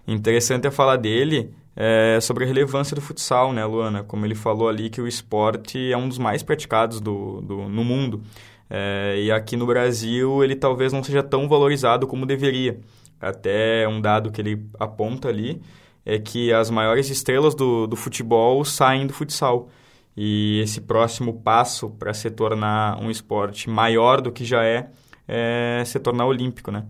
[0.07, 4.05] Interessante é falar dele é, sobre a relevância do futsal, né, Luana?
[4.05, 7.83] Como ele falou ali que o esporte é um dos mais praticados do, do, no
[7.83, 8.23] mundo.
[8.69, 12.79] É, e aqui no Brasil ele talvez não seja tão valorizado como deveria.
[13.21, 15.61] Até um dado que ele aponta ali
[16.05, 19.69] é que as maiores estrelas do, do futebol saem do futsal.
[20.17, 24.89] E esse próximo passo para se tornar um esporte maior do que já é,
[25.27, 26.85] é se tornar olímpico, né?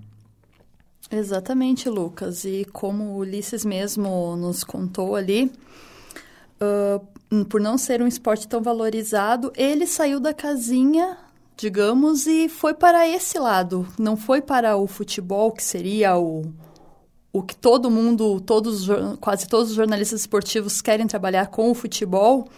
[1.10, 2.44] Exatamente, Lucas.
[2.44, 5.50] E como o Ulisses mesmo nos contou ali,
[6.60, 11.16] uh, por não ser um esporte tão valorizado, ele saiu da casinha,
[11.56, 13.86] digamos, e foi para esse lado.
[13.98, 16.42] Não foi para o futebol, que seria o,
[17.32, 18.86] o que todo mundo, todos,
[19.20, 22.48] quase todos os jornalistas esportivos querem trabalhar com o futebol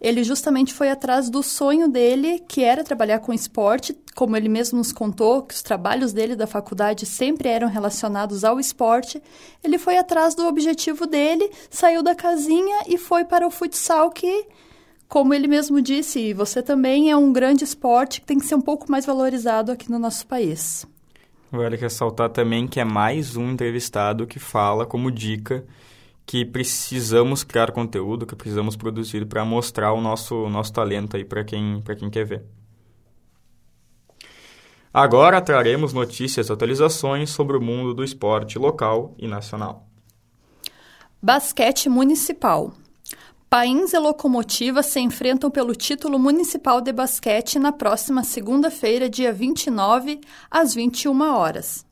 [0.00, 4.78] ele justamente foi atrás do sonho dele, que era trabalhar com esporte, como ele mesmo
[4.78, 9.22] nos contou, que os trabalhos dele da faculdade sempre eram relacionados ao esporte.
[9.62, 14.46] Ele foi atrás do objetivo dele, saiu da casinha e foi para o futsal, que,
[15.08, 18.54] como ele mesmo disse, e você também, é um grande esporte que tem que ser
[18.54, 20.86] um pouco mais valorizado aqui no nosso país.
[21.50, 25.64] Vale ressaltar também que é mais um entrevistado que fala como dica
[26.26, 31.44] que precisamos criar conteúdo, que precisamos produzir para mostrar o nosso, nosso talento aí para
[31.44, 32.42] quem, quem quer ver.
[34.92, 39.88] Agora traremos notícias e atualizações sobre o mundo do esporte local e nacional.
[41.20, 42.72] Basquete Municipal.
[43.50, 50.20] Pains e Locomotiva se enfrentam pelo título municipal de basquete na próxima segunda-feira, dia 29,
[50.50, 51.86] às 21 horas.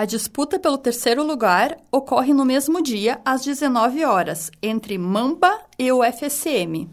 [0.00, 5.92] A disputa pelo terceiro lugar ocorre no mesmo dia, às 19 horas, entre Mamba e
[5.92, 6.88] o FSM.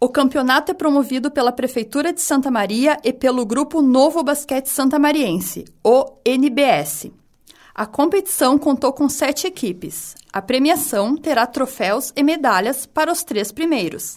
[0.00, 5.64] O campeonato é promovido pela Prefeitura de Santa Maria e pelo Grupo Novo Basquete Santamariense,
[5.82, 7.10] o NBS.
[7.74, 10.14] A competição contou com sete equipes.
[10.32, 14.16] A premiação terá troféus e medalhas para os três primeiros,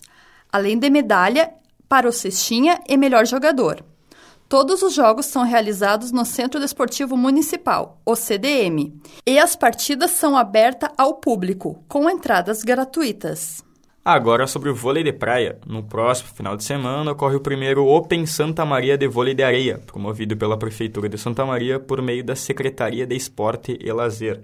[0.51, 1.51] além de medalha
[1.89, 3.84] para o cestinha e melhor jogador.
[4.52, 8.93] Todos os jogos são realizados no Centro Desportivo Municipal, o CDM,
[9.26, 13.64] e as partidas são abertas ao público, com entradas gratuitas.
[14.04, 15.58] Agora sobre o vôlei de praia.
[15.66, 19.80] No próximo final de semana ocorre o primeiro Open Santa Maria de Vôlei de Areia,
[19.88, 24.41] promovido pela Prefeitura de Santa Maria por meio da Secretaria de Esporte e Lazer.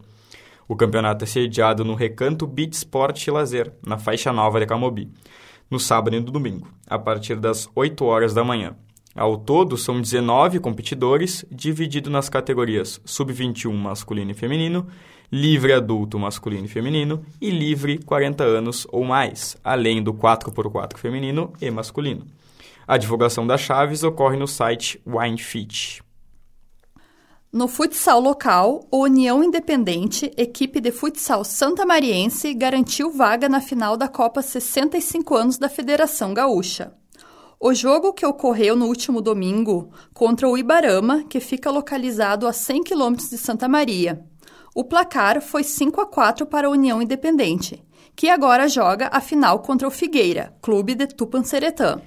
[0.69, 5.11] O campeonato é sediado no Recanto Beach Sport e Lazer, na faixa nova de Camobi,
[5.69, 8.73] no sábado e no domingo, a partir das 8 horas da manhã.
[9.17, 14.85] Ao todo, são 19 competidores, dividido nas categorias sub-21 masculino e feminino,
[15.31, 21.51] livre adulto masculino e feminino e livre 40 anos ou mais, além do 4x4 feminino
[21.59, 22.27] e masculino.
[22.87, 26.03] A divulgação das chaves ocorre no site WineFit.
[27.51, 33.97] No futsal local, o União Independente, equipe de futsal Santa Mariense, garantiu vaga na final
[33.97, 36.93] da Copa 65 anos da Federação Gaúcha.
[37.59, 42.83] O jogo que ocorreu no último domingo contra o Ibarama, que fica localizado a 100
[42.83, 44.21] quilômetros de Santa Maria.
[44.75, 47.83] O placar foi 5 a 4 para a União Independente,
[48.15, 51.99] que agora joga a final contra o Figueira, clube de Tupanceretã.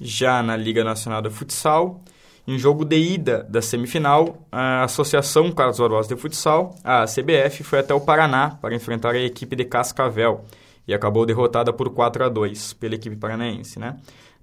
[0.00, 2.00] Já na Liga Nacional de Futsal,
[2.46, 7.80] em jogo de ida da semifinal, a Associação Carlos Barbosa de Futsal, a CBF, foi
[7.80, 10.44] até o Paraná para enfrentar a equipe de Cascavel
[10.86, 13.96] e acabou derrotada por 4 a 2 pela equipe paranaense, né?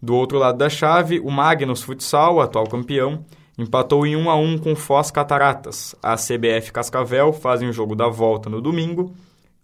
[0.06, 3.26] Do outro lado da chave, o Magnus Futsal, atual campeão,
[3.58, 5.96] empatou em 1 a 1 com Foz Cataratas.
[6.00, 9.16] A CBF Cascavel fazem o jogo da volta no domingo,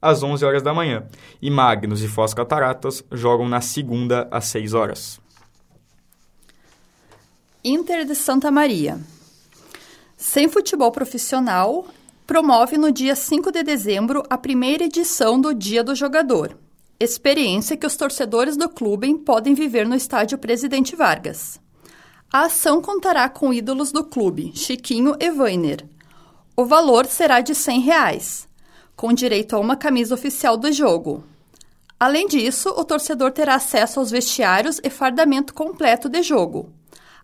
[0.01, 1.05] às 11 horas da manhã,
[1.39, 5.21] e Magnus e Foz Cataratas jogam na segunda às 6 horas.
[7.63, 8.99] Inter de Santa Maria.
[10.17, 11.85] Sem futebol profissional,
[12.25, 16.57] promove no dia 5 de dezembro a primeira edição do Dia do Jogador
[17.03, 21.59] experiência que os torcedores do clube podem viver no estádio Presidente Vargas.
[22.31, 25.85] A ação contará com ídolos do clube, Chiquinho e Weiner.
[26.55, 28.47] O valor será de 100 reais,
[28.95, 31.23] com direito a uma camisa oficial do jogo.
[31.99, 36.71] Além disso, o torcedor terá acesso aos vestiários e fardamento completo de jogo.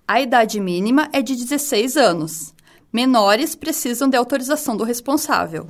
[0.07, 2.53] A idade mínima é de 16 anos.
[2.91, 5.69] Menores precisam de autorização do responsável.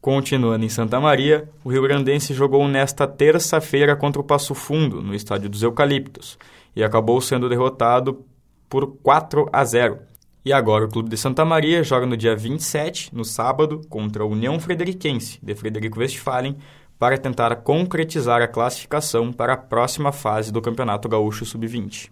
[0.00, 5.12] Continuando em Santa Maria, o Rio Grandense jogou nesta terça-feira contra o Passo Fundo, no
[5.12, 6.38] estádio dos Eucaliptos,
[6.74, 8.24] e acabou sendo derrotado
[8.68, 9.98] por 4 a 0.
[10.44, 14.26] E agora o Clube de Santa Maria joga no dia 27, no sábado, contra a
[14.26, 16.56] União Frederiquense, de Frederico Westphalen,
[16.96, 22.08] para tentar concretizar a classificação para a próxima fase do Campeonato Gaúcho Sub-20.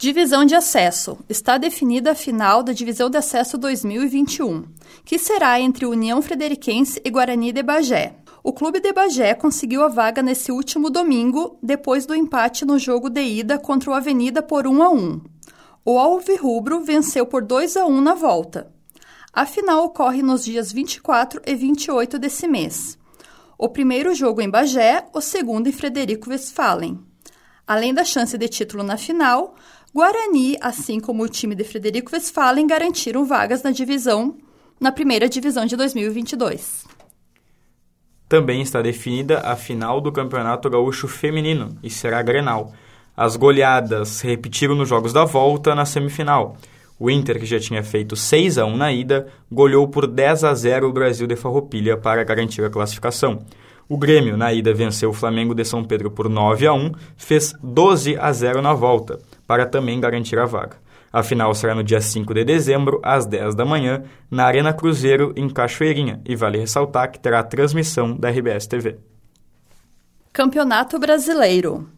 [0.00, 1.18] Divisão de acesso.
[1.28, 4.64] Está definida a final da Divisão de Acesso 2021,
[5.04, 8.16] que será entre União Frederiquense e Guarani de Bagé.
[8.42, 13.10] O clube de Bagé conseguiu a vaga nesse último domingo, depois do empate no jogo
[13.10, 15.20] de ida contra o Avenida por 1 a 1.
[15.84, 18.72] O Alvirrubro venceu por 2 a 1 na volta.
[19.30, 22.98] A final ocorre nos dias 24 e 28 desse mês.
[23.58, 27.09] O primeiro jogo em Bagé, o segundo em Frederico Westphalen.
[27.70, 29.54] Além da chance de título na final,
[29.94, 34.36] Guarani, assim como o time de Frederico Westphalen, garantiram vagas na divisão,
[34.80, 36.84] na primeira divisão de 2022.
[38.28, 42.72] Também está definida a final do Campeonato Gaúcho Feminino e será Grenal.
[43.16, 46.56] As goleadas repetiram nos jogos da volta na semifinal.
[46.98, 50.52] O Inter, que já tinha feito 6 a 1 na ida, goleou por 10 a
[50.54, 53.44] 0 o Brasil de Farroupilha para garantir a classificação.
[53.90, 57.52] O Grêmio, na ida, venceu o Flamengo de São Pedro por 9 a 1, fez
[57.60, 59.18] 12 a 0 na volta
[59.48, 60.76] para também garantir a vaga.
[61.12, 65.32] A final será no dia 5 de dezembro, às 10 da manhã, na Arena Cruzeiro,
[65.34, 68.96] em Cachoeirinha, e vale ressaltar que terá transmissão da RBS TV.
[70.32, 71.90] Campeonato Brasileiro.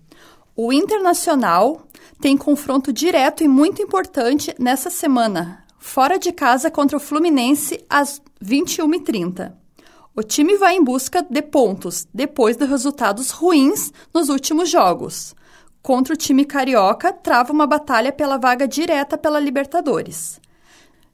[0.57, 1.87] O Internacional
[2.19, 8.19] tem confronto direto e muito importante nessa semana, fora de casa contra o Fluminense às
[8.43, 9.61] 21h30.
[10.15, 15.35] O time vai em busca de pontos depois de resultados ruins nos últimos jogos
[15.83, 20.41] contra o time carioca, trava uma batalha pela vaga direta pela Libertadores.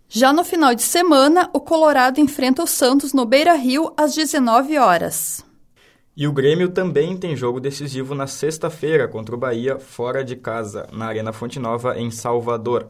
[0.09, 4.79] Já no final de semana, o Colorado enfrenta o Santos no Beira Rio às 19
[4.79, 5.45] horas.
[6.17, 10.87] E o Grêmio também tem jogo decisivo na sexta-feira contra o Bahia, fora de casa,
[10.93, 12.89] na Arena Fonte Nova, em Salvador.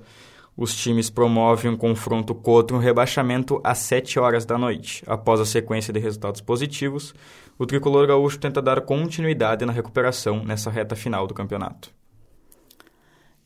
[0.60, 5.04] Os times promovem um confronto contra um rebaixamento às 7 horas da noite.
[5.06, 7.14] Após a sequência de resultados positivos,
[7.56, 11.92] o tricolor gaúcho tenta dar continuidade na recuperação nessa reta final do campeonato.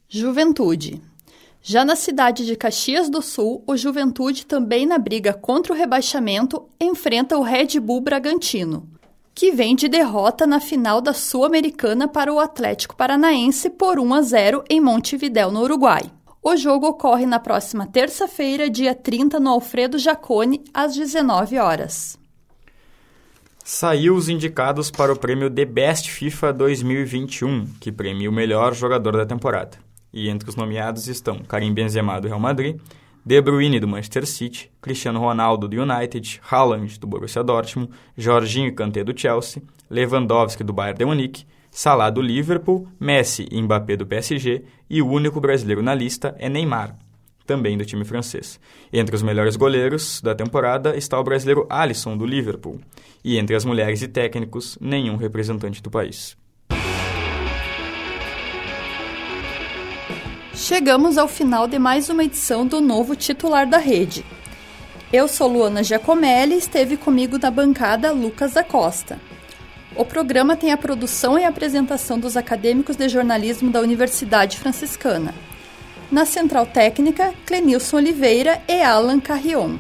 [0.09, 1.03] Juventude.
[1.61, 6.67] Já na cidade de Caxias do Sul, o Juventude, também na briga contra o rebaixamento,
[6.81, 8.89] enfrenta o Red Bull Bragantino,
[9.35, 14.23] que vem de derrota na final da Sul-Americana para o Atlético Paranaense por 1 a
[14.23, 16.11] 0 em Montevidéu, no Uruguai.
[16.45, 22.19] O jogo ocorre na próxima terça-feira, dia 30, no Alfredo Jacone, às 19 horas.
[23.65, 29.17] Saiu os indicados para o prêmio The Best FIFA 2021, que premia o melhor jogador
[29.17, 29.79] da temporada.
[30.13, 32.77] E entre os nomeados estão Karim Benzema do Real Madrid,
[33.25, 39.05] De Bruyne do Manchester City, Cristiano Ronaldo do United, Haaland do Borussia Dortmund, Jorginho Kanté
[39.05, 44.63] do Chelsea, Lewandowski do Bayern de Munique, Salah do Liverpool, Messi e Mbappé do PSG
[44.91, 46.95] e o único brasileiro na lista é Neymar,
[47.47, 48.61] também do time francês.
[48.93, 52.79] Entre os melhores goleiros da temporada está o brasileiro Alisson do Liverpool
[53.25, 56.37] e entre as mulheres e técnicos nenhum representante do país.
[60.53, 64.27] Chegamos ao final de mais uma edição do novo titular da rede.
[65.11, 69.19] Eu sou Luana Giacomelli e esteve comigo na bancada Lucas da Costa.
[69.95, 75.35] O programa tem a produção e apresentação dos acadêmicos de jornalismo da Universidade Franciscana.
[76.11, 79.77] Na central técnica, Clenilson Oliveira e Alan Carrion.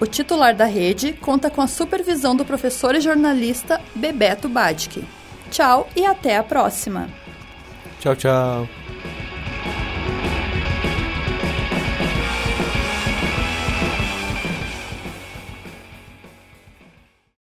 [0.00, 5.04] O titular da rede conta com a supervisão do professor e jornalista Bebeto Badic.
[5.50, 7.08] Tchau e até a próxima.
[8.00, 8.79] Tchau, tchau.